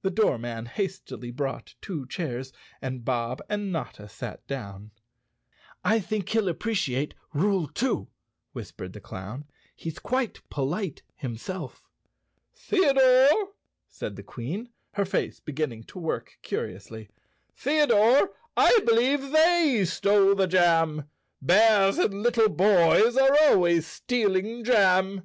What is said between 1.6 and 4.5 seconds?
two chairs and Bob and Notta sat